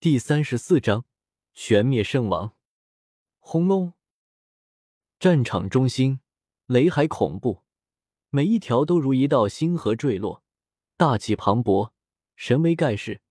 [0.00, 1.06] 第三十四章
[1.54, 2.54] 全灭圣王。
[3.40, 3.94] 轰隆！
[5.18, 6.20] 战场中心，
[6.66, 7.64] 雷海恐怖，
[8.30, 10.44] 每一条都如一道星河坠落，
[10.96, 11.90] 大气磅礴，
[12.36, 13.22] 神威盖世。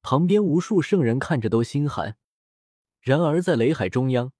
[0.00, 2.16] 旁边无数圣人看着都心寒。
[3.00, 4.32] 然而在雷海中央，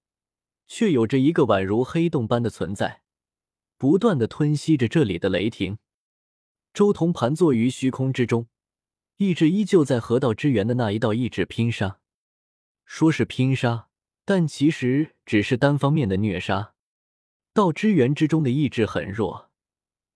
[0.68, 3.02] 却有着一个宛如黑洞般的存在，
[3.76, 5.78] 不断的吞吸着这里的雷霆。
[6.72, 8.46] 周彤盘坐于虚空之中。
[9.22, 12.00] 意志依旧在和道之源的那一道意志拼杀，
[12.84, 13.86] 说是拼杀，
[14.24, 16.74] 但其实只是单方面的虐杀。
[17.54, 19.50] 道之源之中的意志很弱，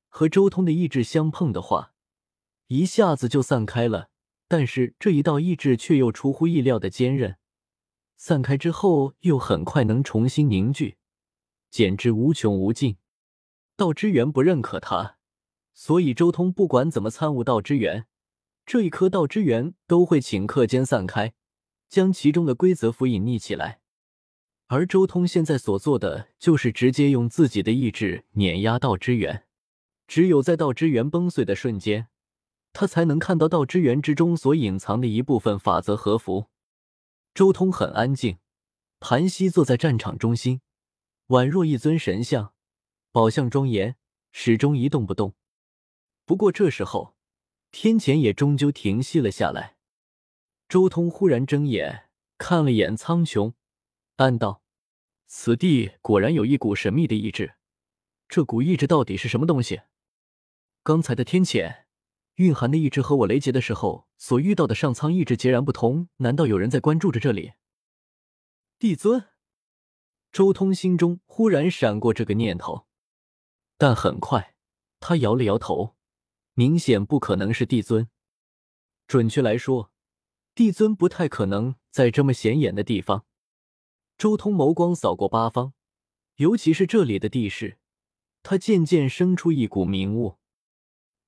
[0.09, 1.93] 和周通的意志相碰的话，
[2.67, 4.11] 一下子就散开了。
[4.49, 7.37] 但是这一道意志却又出乎意料的坚韧，
[8.17, 10.97] 散开之后又很快能重新凝聚，
[11.71, 12.97] 简直无穷无尽。
[13.77, 15.19] 道之源不认可他，
[15.75, 18.07] 所以周通不管怎么参悟道之源。
[18.67, 21.33] 这一颗道之源都会顷刻间散开，
[21.89, 23.81] 将其中的规则符隐匿起来。
[24.67, 29.47] 而周通现在所做的，就是直接用自己的意志碾压道之源。
[30.09, 32.09] 只有在道之源崩碎的瞬间，
[32.73, 36.47] 他才能看到道之源之中所隐藏的一部分法则和符。
[37.35, 38.39] 周通很安静，
[38.99, 40.61] 盘膝坐在战场中心，
[41.29, 42.53] 宛若一尊神像，
[43.13, 43.95] 宝相庄严，
[44.33, 45.37] 始终一动不动。
[46.25, 47.16] 不过这时候。
[47.71, 49.77] 天谴也终究停息了下来。
[50.69, 53.55] 周通忽然睁眼看了眼苍穹，
[54.17, 54.63] 暗道
[55.27, 57.55] ：“此地果然有一股神秘的意志。
[58.29, 59.83] 这股意志到底是什么东西？
[60.83, 61.85] 刚才的天谴
[62.37, 66.09] 蕴含的意志和我雷劫的时候所遇到的上苍意志截然不同。
[66.19, 67.53] 难道有人在关注着这里？”
[68.79, 69.25] 帝尊，
[70.31, 72.87] 周通心中忽然闪过这个念头，
[73.79, 74.55] 但很快
[75.01, 75.96] 他摇了摇头。
[76.59, 78.09] 明显不可能是帝尊，
[79.07, 79.93] 准确来说，
[80.55, 83.27] 帝尊不太可能在这么显眼的地方。
[84.17, 85.75] 周通眸光扫过八方，
[86.37, 87.77] 尤其是这里的地势，
[88.43, 90.39] 他渐渐生出一股明悟：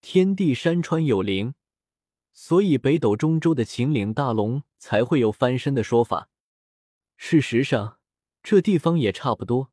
[0.01, 1.53] 天地山川有灵，
[2.33, 6.31] 所以北斗中州的秦岭大龙才会有翻身的说法。
[7.19, 7.99] 事实上，
[8.43, 9.71] 这地方也差不多，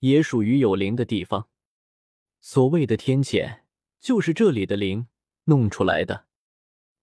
[0.00, 1.48] 也属于有灵的地方。
[2.40, 3.60] 所谓的天谴。
[4.00, 5.08] 就是这里的灵
[5.44, 6.26] 弄出来的，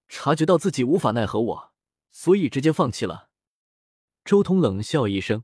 [0.07, 1.73] 察觉到自己无法奈何我，
[2.11, 3.29] 所以直接放弃了。
[4.23, 5.43] 周通冷笑一声，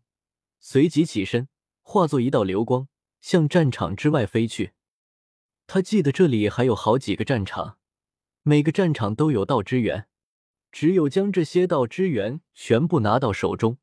[0.60, 1.50] 随即起身，
[1.82, 2.88] 化作一道流光，
[3.20, 4.74] 向战场之外飞去。
[5.68, 7.78] 他记得这里还有好几个战场，
[8.44, 10.08] 每个战场都有道之源，
[10.72, 13.78] 只有将这些道之源全部拿到手中，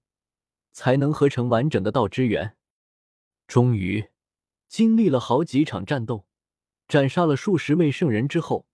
[0.73, 2.57] 才能合成完整的道之源。
[3.47, 4.11] 终于，
[4.69, 6.28] 经历了好几场战斗。
[6.88, 8.66] 斩杀了数十位圣人之后，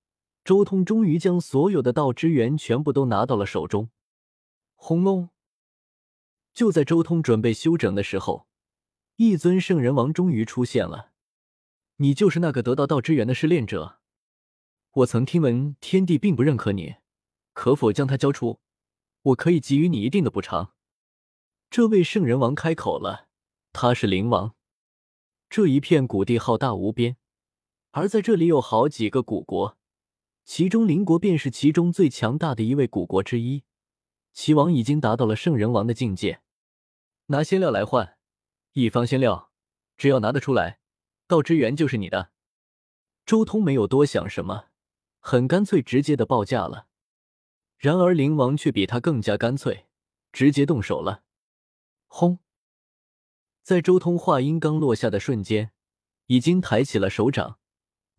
[0.44, 3.90] 周通终于将所有的道之源全部都拿到了手中。
[4.76, 5.30] 轰隆！
[6.52, 8.46] 就在周通准备休整的时候，
[9.16, 11.10] 一尊圣人王终于出现了。
[11.96, 13.98] 你就是那个得到道之源的试炼者？
[14.92, 16.94] 我曾听闻天帝并不认可你，
[17.52, 18.60] 可否将他交出？
[19.22, 20.74] 我可以给予你一定的补偿。
[21.68, 23.28] 这位圣人王开口了，
[23.72, 24.54] 他是灵王。
[25.50, 27.16] 这一片古地浩大无边。
[27.96, 29.78] 而在这里有好几个古国，
[30.44, 33.62] 其中邻国便是其中最强大的一位古国之一。
[34.32, 36.40] 齐王已经达到了圣人王的境界。
[37.26, 38.18] 拿仙料来换，
[38.72, 39.52] 一方仙料，
[39.96, 40.80] 只要拿得出来，
[41.28, 42.32] 道之源就是你的。
[43.24, 44.70] 周通没有多想什么，
[45.20, 46.88] 很干脆直接的报价了。
[47.78, 49.86] 然而灵王却比他更加干脆，
[50.32, 51.22] 直接动手了。
[52.08, 52.40] 轰！
[53.62, 55.70] 在周通话音刚落下的瞬间，
[56.26, 57.60] 已经抬起了手掌。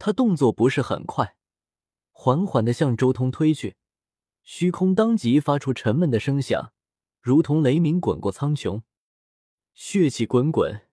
[0.05, 1.35] 他动作不是很快，
[2.11, 3.75] 缓缓的向周通推去，
[4.43, 6.73] 虚空当即发出沉闷的声响，
[7.23, 8.83] 如同雷鸣滚过苍穹，
[9.73, 10.88] 血气滚滚。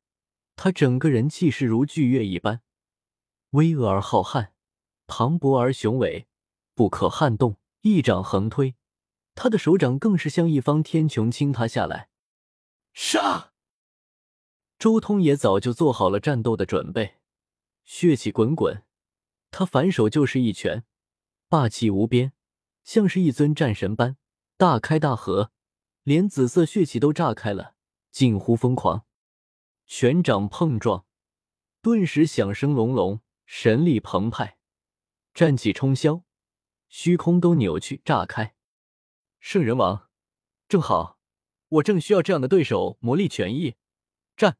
[0.56, 2.62] 他整个人气势如巨月一般，
[3.50, 4.52] 巍峨而浩瀚，
[5.04, 6.26] 磅礴而雄伟，
[6.74, 7.58] 不可撼动。
[7.82, 8.76] 一掌横推，
[9.34, 12.08] 他的手掌更是像一方天穹倾塌下来。
[12.94, 13.52] 杀！
[14.78, 17.16] 周通也早就做好了战斗的准备，
[17.84, 18.82] 血气滚滚。
[19.52, 20.84] 他反手就是一拳，
[21.46, 22.32] 霸气无边，
[22.82, 24.16] 像是一尊战神般
[24.56, 25.52] 大开大合，
[26.02, 27.76] 连紫色血气都炸开了，
[28.10, 29.04] 近乎疯狂。
[29.86, 31.04] 拳掌碰撞，
[31.82, 34.56] 顿时响声隆隆，神力澎湃，
[35.34, 36.22] 战气冲霄，
[36.88, 38.56] 虚空都扭曲炸开。
[39.38, 40.08] 圣人王，
[40.66, 41.18] 正好，
[41.68, 43.76] 我正需要这样的对手磨砺拳意。
[44.34, 44.56] 战！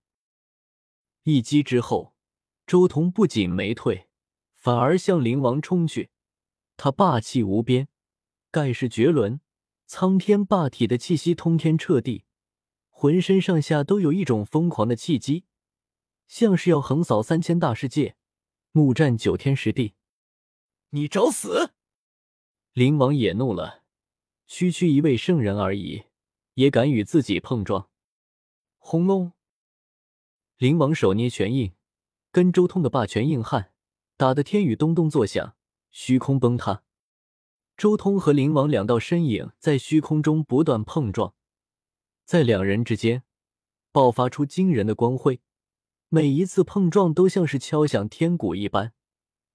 [1.23, 2.15] 一击之后，
[2.67, 4.11] 周通不仅没退。
[4.62, 6.11] 反而向灵王冲去，
[6.76, 7.88] 他霸气无边，
[8.53, 9.41] 盖世绝伦，
[9.87, 12.26] 苍天霸体的气息通天彻地，
[12.88, 15.47] 浑身上下都有一种疯狂的气机，
[16.29, 18.14] 像是要横扫三千大世界，
[18.75, 19.94] 怒战九天十地。
[20.91, 21.73] 你找死！
[22.73, 23.82] 灵王也怒了，
[24.47, 26.05] 区区一位圣人而已，
[26.55, 27.91] 也敢与自己碰撞？
[28.79, 29.32] 轰隆！
[30.56, 31.75] 灵王手捏拳印，
[32.31, 33.71] 跟周通的霸权硬汉
[34.22, 35.56] 打得天宇咚咚作响，
[35.90, 36.84] 虚空崩塌。
[37.76, 41.34] 周通和灵王两道身影在虚空中不断碰撞，
[42.24, 43.24] 在两人之间
[43.90, 45.40] 爆发出惊人的光辉，
[46.08, 48.92] 每一次碰撞都像是敲响天鼓一般，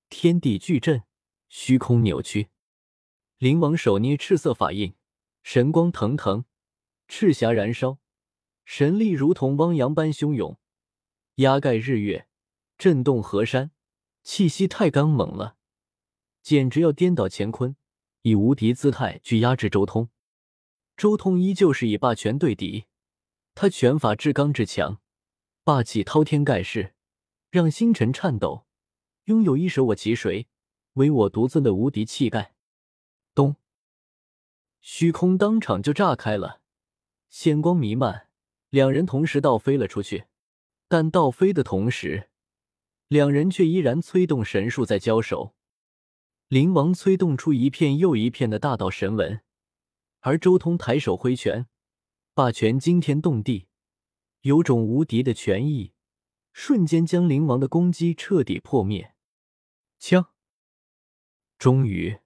[0.10, 1.04] 天地巨震，
[1.48, 2.50] 虚空扭曲。
[3.38, 4.96] 灵王手捏赤色法印，
[5.44, 6.44] 神光腾腾，
[7.08, 8.00] 赤霞燃烧，
[8.66, 10.60] 神力如同汪洋般汹涌，
[11.36, 12.28] 压盖日月，
[12.78, 13.72] 震动河山，
[14.28, 15.56] 气息太刚猛了，
[16.42, 17.78] 简直要颠倒乾坤。
[18.24, 20.10] 以无敌姿态去压制周通，
[20.98, 22.88] 周通依旧是以霸权对敌，
[23.56, 25.00] 他拳法至刚至强，
[25.64, 26.94] 霸气滔天盖世，
[27.52, 28.66] 让星辰颤抖，
[29.24, 30.48] 拥有一手我其谁，
[30.96, 32.54] 唯我独尊的无敌气概。
[33.34, 33.56] 咚，
[34.82, 36.60] 虚空当场就炸开了，
[37.30, 38.28] 仙光弥漫，
[38.72, 40.26] 两人同时倒飞了出去，
[40.90, 42.30] 但倒飞的同时，
[43.08, 45.56] 两人却依然催动神术在交手。
[46.48, 49.42] 灵王催动出一片又一片的大道神纹，
[50.22, 51.68] 而周通抬手挥拳，
[52.34, 53.68] 霸权惊天动地，
[54.42, 55.94] 有种无敌的权意，
[56.54, 59.14] 瞬间将灵王的攻击彻底破灭。
[60.00, 60.28] 枪！
[61.58, 62.20] 终于，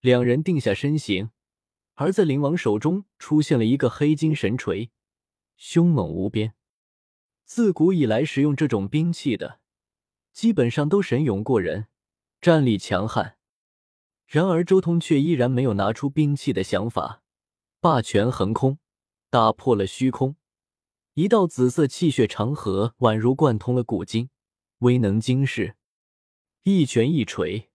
[0.00, 1.30] 两人定下身形，
[1.94, 4.90] 而在灵王手中出现了一个黑金神锤，
[5.56, 6.54] 凶猛无边。
[7.44, 9.60] 自古以来，使用这种兵器的，
[10.32, 11.86] 基本上都神勇过人，
[12.40, 13.36] 战力强悍。
[14.26, 17.22] 然而，周通却依然没有拿出兵器的想法，
[17.80, 18.78] 霸权横空，
[19.28, 20.36] 打破了虚空，
[21.14, 24.30] 一道紫色气血长河宛如贯通了古今，
[24.78, 25.76] 威能惊世。
[26.62, 27.70] 一拳一锤，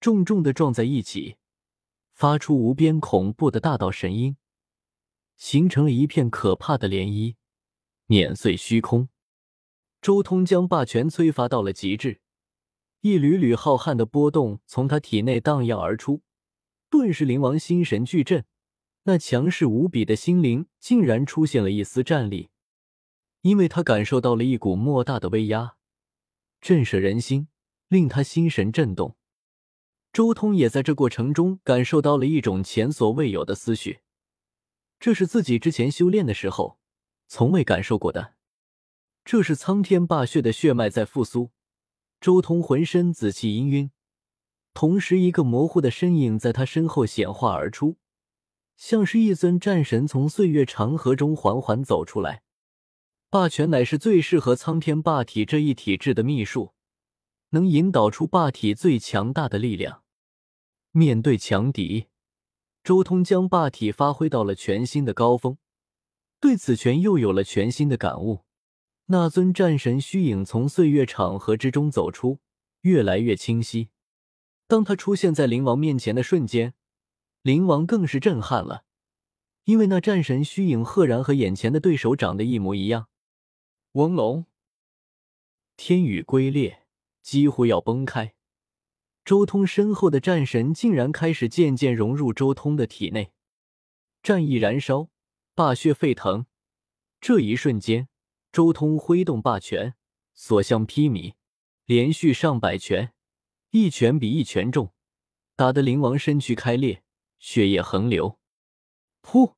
[0.00, 1.36] 重重的撞在一起，
[2.12, 4.36] 发出无边恐怖的大道神音，
[5.36, 7.36] 形成了一片可怕的涟漪，
[8.06, 9.09] 碾碎虚空。
[10.00, 12.20] 周通将霸权催发到了极致。
[13.02, 16.22] 一缕缕浩瀚的波动从他体内荡漾而出，
[16.88, 18.44] 顿时灵王心神俱震，
[19.04, 22.50] 那强势无比的心灵竟然出现了一丝战栗，
[23.42, 25.76] 因为他感受到了一股莫大的威压，
[26.60, 27.48] 震慑人心，
[27.88, 29.16] 令他心神震动。
[30.12, 34.00] 周通也在这过程中感受到了一种前所未有的思绪，
[34.98, 36.78] 这是自己之前修炼的时候
[37.28, 38.34] 从未感受过的，
[39.30, 41.52] 这是苍天霸血的血脉在复苏。
[42.20, 43.90] 周通浑身紫气氤氲，
[44.74, 47.96] 同时一个模糊的身影在他身后显化而出，
[48.76, 52.42] 像是一尊战神从岁月长河中缓缓走出来。
[53.30, 56.72] 霸权乃是最适合苍天霸体这一体质的秘术，
[57.50, 60.02] 能引导出霸体最强大的力量。
[60.90, 62.06] 面对强敌，
[62.82, 65.56] 周通将霸体发挥到了全新的高峰，
[66.40, 68.40] 对此权又有了全新的感悟。
[69.12, 72.38] 那尊战神虚影从岁月长河之中走出，
[72.82, 73.88] 越来越清晰。
[74.68, 76.74] 当他出现在灵王面前的瞬间，
[77.42, 78.84] 灵王更是震撼了，
[79.64, 83.08] 因为那战神虚影赫然和眼前的对手长得一模一样。
[83.94, 84.46] 王龙，
[85.76, 86.84] 天宇龟裂，
[87.20, 88.34] 几乎要崩开。
[89.24, 93.32] 周通身后的战神竟然开始渐渐融入周通的体内，
[94.22, 95.08] 战意燃烧，
[95.56, 96.46] 霸血沸腾。
[97.20, 98.06] 这一瞬间。
[98.52, 99.94] 周通挥动霸权，
[100.34, 101.34] 所向披靡，
[101.84, 103.12] 连续上百拳，
[103.70, 104.92] 一拳比一拳重，
[105.54, 107.04] 打得灵王身躯开裂，
[107.38, 108.40] 血液横流。
[109.22, 109.54] 噗！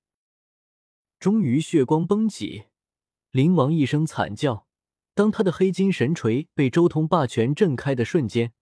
[1.19, 2.65] 终于血光崩起，
[3.31, 4.67] 灵王一声惨叫。
[5.15, 8.53] 当他的黑金神锤被周通霸权震开的瞬间，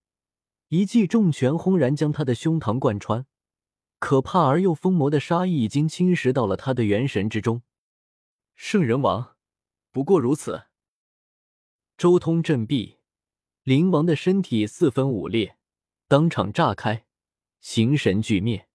[0.69, 3.25] 一记重拳轰然将他的胸膛贯穿，
[3.99, 7.63] 可怕而又疯魔的杀意已经侵蚀到了他的元神之中。
[8.55, 9.30] 圣人王。
[9.91, 10.63] 不过如此。
[11.97, 12.97] 周通振臂，
[13.63, 15.57] 灵王的身体四分五裂，
[16.07, 17.05] 当场炸开，
[17.59, 18.70] 形神俱灭。